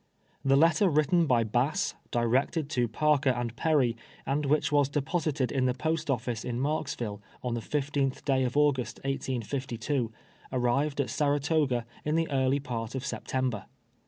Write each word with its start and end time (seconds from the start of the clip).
^ 0.01 0.03
The 0.43 0.55
letter 0.57 0.89
written 0.89 1.27
by 1.27 1.43
Bass, 1.43 1.93
directed 2.09 2.71
to 2.71 2.87
Parker 2.87 3.29
and 3.29 3.55
Perry, 3.55 3.95
and 4.25 4.47
which 4.47 4.71
was 4.71 4.89
de230sited 4.89 5.51
in 5.51 5.65
the 5.65 5.75
post 5.75 6.07
ofhce 6.07 6.43
in 6.43 6.59
Marksville 6.59 7.21
on 7.43 7.53
the 7.53 7.61
15th 7.61 8.25
day 8.25 8.43
of 8.43 8.57
August, 8.57 8.97
1852, 9.03 10.11
arrived 10.51 11.01
at 11.01 11.11
Saratoga 11.11 11.85
in 12.03 12.15
the 12.15 12.27
early 12.31 12.59
part 12.59 12.95
of 12.95 13.05
September. 13.05 13.65